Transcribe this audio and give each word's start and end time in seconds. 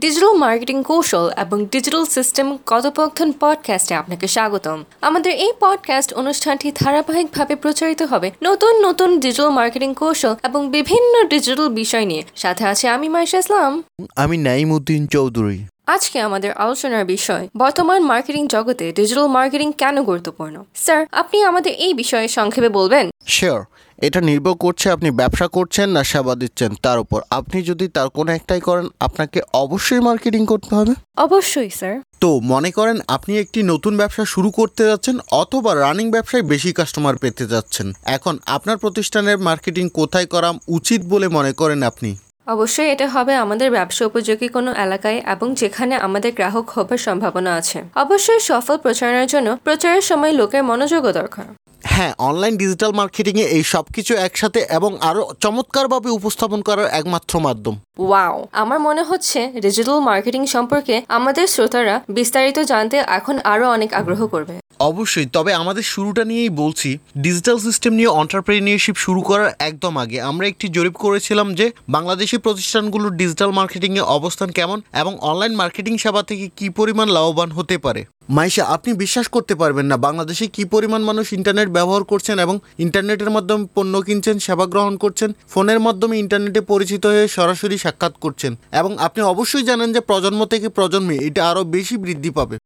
Digital 0.00 0.32
marketing 0.32 0.82
কৌশল 0.82 1.30
এবং 1.36 1.66
digital 1.66 2.04
system 2.04 2.58
কথোপকথন 2.66 3.32
পডকাস্টে 3.32 3.94
আপনাকে 3.94 4.28
স্বাগতম। 4.28 4.84
আমাদের 5.00 5.32
এই 5.32 5.52
পডকাস্ট 5.60 6.14
অনুষ্ঠানটি 6.14 6.72
ধারাবাহিকভাবে 6.72 7.56
প্রচারিত 7.56 8.02
হবে 8.02 8.30
নতুন 8.44 8.86
নতুন 8.86 9.20
ডিজিটাল 9.20 9.50
মার্কেটিং 9.50 9.94
কৌশল 9.94 10.34
এবং 10.42 10.70
বিভিন্ন 10.70 11.28
ডিজিটাল 11.28 11.68
বিষয় 11.68 12.04
নিয়ে। 12.04 12.22
সাথে 12.36 12.64
আছে 12.64 12.88
আমি 12.88 13.08
মাইশা 13.08 13.38
ইসলাম। 13.38 13.82
আমি 14.16 14.36
নাইমুদ্দিন 14.36 15.06
চৌধুরী। 15.06 15.64
আজকে 15.86 16.20
আমাদের 16.20 16.52
আলোচনার 16.52 17.04
বিষয় 17.04 17.48
বর্তমান 17.56 18.02
মার্কেটিং 18.02 18.46
জগতে 18.46 18.92
ডিজিটাল 18.92 19.26
মার্কেটিং 19.26 19.72
কেন 19.72 20.02
গুরুত্বপূর্ণ? 20.02 20.64
স্যার 20.74 21.06
আপনি 21.12 21.42
আমাদের 21.42 21.72
এই 21.72 21.94
বিষয়ে 21.94 22.28
সংক্ষেপে 22.28 22.68
বলবেন? 22.68 23.10
শিওর 23.26 23.64
এটা 24.00 24.20
নির্ভর 24.20 24.54
করছে 24.64 24.86
আপনি 24.90 25.08
ব্যবসা 25.20 25.46
করছেন 25.56 25.88
না 25.96 26.02
সেবা 26.04 26.34
দিচ্ছেন 26.34 26.70
তার 26.84 26.98
উপর। 26.98 27.20
আপনি 27.38 27.58
যদি 27.62 27.86
তার 27.88 28.08
কোনো 28.08 28.30
একটাই 28.32 28.62
করেন 28.68 28.86
আপনাকে 29.00 29.38
অবশ্যই 29.54 30.02
মার্কেটিং 30.08 30.42
করতে 30.52 30.72
হবে। 30.74 30.92
অবশ্যই 31.16 31.70
স্যার। 31.70 31.94
তো 32.20 32.30
মনে 32.52 32.70
করেন 32.70 32.96
আপনি 33.16 33.32
একটি 33.38 33.60
নতুন 33.62 33.92
ব্যবসা 33.96 34.24
শুরু 34.24 34.48
করতে 34.50 34.82
যাচ্ছেন 34.84 35.16
অথবা 35.32 35.70
রানিং 35.74 36.06
ব্যবসায় 36.10 36.44
বেশি 36.52 36.70
কাস্টমার 36.72 37.16
পেতে 37.16 37.44
যাচ্ছেন। 37.46 37.86
এখন 38.16 38.34
আপনার 38.46 38.76
প্রতিষ্ঠানের 38.76 39.38
মার্কেটিং 39.38 39.84
কোথায় 39.98 40.26
করা 40.26 40.50
উচিত 40.68 41.00
বলে 41.12 41.26
মনে 41.28 41.52
করেন 41.52 41.80
আপনি? 41.82 42.10
অবশ্যই 42.46 42.88
এটা 42.94 43.06
হবে 43.08 43.32
আমাদের 43.34 43.68
ব্যবসা 43.70 44.02
উপযোগী 44.06 44.48
কোনো 44.48 44.70
এলাকায় 44.84 45.18
এবং 45.34 45.48
যেখানে 45.54 45.94
আমাদের 46.06 46.30
গ্রাহক 46.38 46.66
হবার 46.70 47.00
সম্ভাবনা 47.06 47.50
আছে। 47.54 47.78
অবশ্যই 47.94 48.40
সফল 48.50 48.76
প্রচারণার 48.76 49.28
জন্য 49.34 49.48
প্রচারের 49.66 50.04
সময় 50.10 50.32
লোকের 50.32 50.62
মনোযোগও 50.70 51.12
দরকার। 51.12 51.46
হ্যাঁ 51.84 52.12
অনলাইন 52.18 52.54
ডিজিটাল 52.56 52.92
মার্কেটিংয়ে 52.92 53.46
এই 53.56 53.64
সব 53.72 53.84
কিছু 53.94 54.12
একসাথে 54.26 54.60
এবং 54.70 54.90
আরও 55.00 55.22
চমৎকারভাবে 55.40 56.08
উপস্থাপন 56.10 56.60
করার 56.62 56.88
একমাত্র 57.00 57.32
মাধ্যম। 57.40 57.74
ওয়াও 57.98 58.36
আমার 58.52 58.78
মনে 58.80 59.02
হচ্ছে 59.02 59.38
ডিজিটাল 59.60 59.98
মার্কেটিং 60.00 60.42
সম্পর্কে 60.46 60.94
আমাদের 61.08 61.44
শ্রোতারা 61.46 61.96
বিস্তারিত 62.08 62.58
জানতে 62.72 62.96
এখন 63.18 63.36
আরও 63.44 63.66
অনেক 63.70 63.90
আগ্রহ 63.94 64.20
করবে। 64.26 64.54
অবশ্যই 64.80 65.26
তবে 65.32 65.52
আমাদের 65.54 65.82
শুরুটা 65.82 66.22
নিয়েই 66.24 66.52
বলছি 66.62 66.90
ডিজিটাল 67.16 67.58
সিস্টেম 67.58 67.92
নিয়ে 67.94 68.10
অন্টারপ্রেনিয়রশিপ 68.20 68.96
শুরু 68.96 69.20
করার 69.20 69.50
একদম 69.58 69.94
আগে 69.98 70.18
আমরা 70.20 70.44
একটি 70.46 70.66
জরিপ 70.68 70.94
করেছিলাম 70.96 71.48
যে 71.54 71.66
বাংলাদেশি 71.88 72.36
প্রতিষ্ঠানগুলোর 72.38 73.16
ডিজিটাল 73.16 73.50
মার্কেটিংয়ে 73.50 74.08
অবস্থান 74.16 74.48
কেমন 74.50 74.78
এবং 74.92 75.12
অনলাইন 75.20 75.54
মার্কেটিং 75.54 75.94
সেবা 75.98 76.22
থেকে 76.22 76.44
কী 76.56 76.66
পরিমাণ 76.70 77.06
লাভবান 77.08 77.50
হতে 77.50 77.76
পারে। 77.78 78.02
মাইশা, 78.36 78.64
আপনি 78.74 78.90
বিশ্বাস 79.02 79.26
করতে 79.34 79.54
পারবেন 79.60 79.86
না 79.90 79.96
বাংলাদেশে 80.06 80.46
কি 80.54 80.62
পরিমাণ 80.74 81.02
মানুষ 81.10 81.26
ইন্টারনেট 81.38 81.68
ব্যবহার 81.76 82.02
করছেন 82.12 82.36
এবং 82.44 82.56
ইন্টারনেটের 82.84 83.30
মাধ্যমে 83.36 83.64
পণ্য 83.76 83.94
কিনছেন, 84.06 84.36
সেবা 84.46 84.66
গ্রহণ 84.72 84.94
করছেন, 85.02 85.30
ফোনের 85.52 85.80
মাধ্যমে 85.86 86.14
ইন্টারনেটে 86.22 86.60
পরিচিত 86.72 87.02
হয়ে 87.12 87.24
সরাসরি 87.36 87.76
সাক্ষাৎ 87.84 88.14
করছেন 88.24 88.52
এবং 88.80 88.92
আপনি 89.06 89.20
অবশ্যই 89.32 89.68
জানেন 89.70 89.88
যে 89.96 90.00
প্রজন্ম 90.10 90.40
থেকে 90.52 90.68
প্রজন্মে 90.76 91.16
এটা 91.28 91.42
আরও 91.50 91.62
বেশি 91.76 91.94
বৃদ্ধি 92.04 92.30
পাবে। 92.38 92.56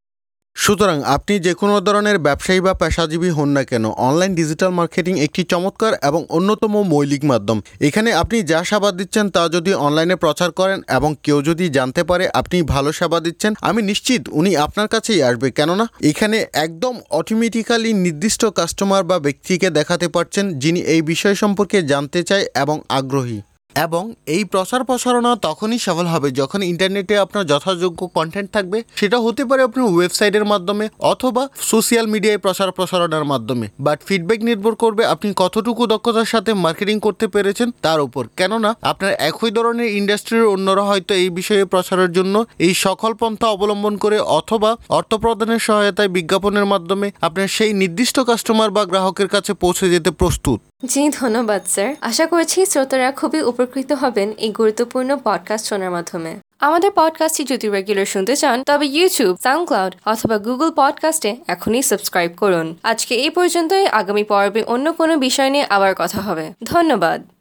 সুতরাং 0.56 0.98
আপনি 1.16 1.34
যে 1.46 1.52
কোনো 1.60 1.76
ধরনের 1.86 2.18
ব্যবসায়ী 2.26 2.60
বা 2.66 2.72
পেশাজীবী 2.82 3.30
হন 3.36 3.48
না 3.56 3.62
কেন 3.70 3.84
অনলাইন 4.08 4.32
ডিজিটাল 4.40 4.72
মার্কেটিং 4.78 5.14
একটি 5.26 5.42
চমৎকার 5.52 5.92
এবং 6.08 6.20
অন্যতম 6.36 6.74
মৌলিক 6.92 7.22
মাধ্যম। 7.24 7.58
এখানে 7.80 8.10
আপনি 8.22 8.38
যা 8.42 8.60
সেবা 8.64 8.90
দিচ্ছেন 8.98 9.26
তা 9.34 9.42
যদি 9.48 9.72
অনলাইনে 9.86 10.16
প্রচার 10.16 10.50
করেন 10.52 10.78
এবং 10.88 11.10
কেউ 11.22 11.38
যদি 11.42 11.64
জানতে 11.76 12.02
পারে 12.10 12.24
আপনি 12.40 12.56
ভালো 12.74 12.90
সেবা 12.92 13.18
দিচ্ছেন, 13.26 13.52
আমি 13.68 13.80
নিশ্চিত 13.90 14.22
উনি 14.38 14.50
আপনার 14.56 14.88
কাছেই 14.88 15.20
আসবে। 15.22 15.48
কেননা, 15.50 15.84
এখানে 16.10 16.38
একদম 16.64 16.94
অটোমেটিক্যালি 17.10 17.90
নির্দিষ্ট 18.04 18.42
কাস্টমার 18.58 19.02
বা 19.10 19.16
ব্যক্তিকে 19.26 19.68
দেখাতে 19.78 20.06
পারছেন 20.08 20.44
যিনি 20.62 20.80
এই 20.94 21.02
বিষয় 21.02 21.36
সম্পর্কে 21.42 21.78
জানতে 21.92 22.20
চায় 22.22 22.44
এবং 22.62 22.76
আগ্রহী। 22.98 23.38
এবং 23.76 24.04
এই 24.26 24.42
প্রচার 24.44 24.80
প্রসারণা 24.84 25.30
তখনই 25.36 25.78
সফল 25.78 26.06
হবে 26.06 26.28
যখন 26.30 26.60
ইন্টারনেটে 26.62 27.14
আপনার 27.18 27.44
যথাযোগ্য 27.46 28.00
কন্টেন্ট 28.16 28.48
থাকবে। 28.52 28.78
সেটা 28.96 29.18
হতে 29.18 29.42
পারে 29.44 29.62
আপনার 29.62 29.86
ওয়েবসাইটের 29.92 30.44
মাধ্যমে 30.44 30.84
অথবা 31.12 31.42
সোশ্যাল 31.70 32.06
মিডিয়ায় 32.06 32.38
প্রচার 32.38 32.68
প্রসারণার 32.72 33.24
মাধ্যমে। 33.24 33.66
বাট 33.80 33.98
ফিডব্যাক 34.08 34.40
নির্ভর 34.48 34.74
করবে 34.74 35.02
আপনি 35.06 35.28
কতটুকু 35.36 35.82
দক্ষতার 35.86 36.24
সাথে 36.24 36.50
মার্কেটিং 36.54 36.96
করতে 37.00 37.26
পেরেছেন 37.26 37.68
তার 37.80 38.00
উপর। 38.00 38.22
কেননা 38.36 38.70
আপনার 38.82 39.12
একই 39.28 39.50
ধরনের 39.50 39.88
ইন্ডাস্ট্রির 40.00 40.44
অন্যরা 40.44 40.84
হয়তো 40.90 41.14
এই 41.14 41.30
বিষয়ে 41.30 41.64
প্রচারের 41.64 42.10
জন্য 42.12 42.34
এই 42.58 42.74
সকল 42.74 43.12
পন্থা 43.14 43.46
অবলম্বন 43.48 43.94
করে 43.96 44.18
অথবা 44.38 44.70
অর্থ 44.88 45.14
প্রদানের 45.14 45.58
সহায়তায় 45.58 46.08
বিজ্ঞাপনের 46.08 46.66
মাধ্যমে 46.66 47.06
আপনার 47.20 47.48
সেই 47.48 47.72
নির্দিষ্ট 47.72 48.16
কাস্টমার 48.20 48.70
বা 48.70 48.84
গ্রাহকের 48.84 49.28
কাছে 49.28 49.52
পৌঁছে 49.54 49.86
যেতে 49.90 50.10
প্রস্তুত। 50.10 50.58
জি, 50.86 51.08
ধন্যবাদ, 51.08 51.62
স্যার। 51.66 51.94
আশা 52.00 52.26
করছি 52.26 52.66
শ্রোতারা 52.66 53.12
খুবই 53.12 53.42
উপকৃত 53.42 53.92
হবেন 53.92 54.32
এই 54.32 54.50
গুরুত্বপূর্ণ 54.50 55.16
পডকাস্ট 55.24 55.66
শোনার 55.66 55.90
মাধ্যমে। 55.90 56.36
আমাদের 56.60 56.90
পডকাস্টটি 56.94 57.44
যদি 57.44 57.68
রেগুলার 57.68 58.06
শুনতে 58.06 58.36
চান, 58.36 58.62
তবে 58.62 58.86
ইউটিউব 58.86 59.36
সাউন্ডক্লাউড 59.42 59.94
অথবা 60.06 60.38
গুগল 60.38 60.70
পডকাস্টে 60.76 61.36
এখনই 61.46 61.82
সাবস্ক্রাইব 61.82 62.32
করুন। 62.36 62.76
আজকে 62.82 63.14
এই 63.14 63.30
পর্যন্তই। 63.30 63.86
আগামী 63.86 64.24
পর্বে 64.24 64.62
অন্য 64.62 64.92
কোনো 64.92 65.16
বিষয় 65.16 65.50
নিয়ে 65.50 65.66
আবার 65.70 65.94
কথা 65.98 66.20
হবে। 66.20 66.52
ধন্যবাদ। 66.64 67.24